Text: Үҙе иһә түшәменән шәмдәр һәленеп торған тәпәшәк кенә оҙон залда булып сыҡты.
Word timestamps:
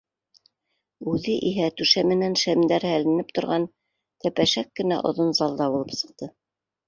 Үҙе 1.11 1.33
иһә 1.49 1.65
түшәменән 1.81 2.37
шәмдәр 2.45 2.87
һәленеп 2.91 3.29
торған 3.39 3.69
тәпәшәк 4.25 4.71
кенә 4.79 4.97
оҙон 5.11 5.29
залда 5.41 5.69
булып 5.75 5.95
сыҡты. 6.01 6.31